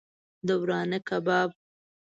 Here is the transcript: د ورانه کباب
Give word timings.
د 0.47 0.49
ورانه 0.61 0.97
کباب 1.07 1.49